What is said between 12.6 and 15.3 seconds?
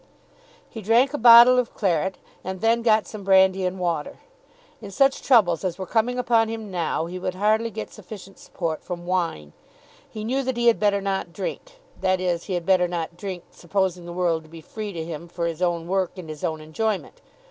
better not drink, supposing the world to be free to him